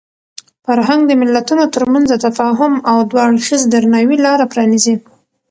فرهنګ 0.65 1.01
د 1.07 1.11
ملتونو 1.21 1.63
ترمنځ 1.75 2.05
د 2.09 2.15
تفاهم 2.25 2.73
او 2.89 2.97
دوه 3.09 3.21
اړخیز 3.27 3.61
درناوي 3.73 4.17
لاره 4.25 4.45
پرانیزي. 4.53 4.95